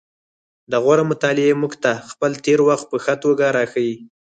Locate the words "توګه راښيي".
3.23-3.95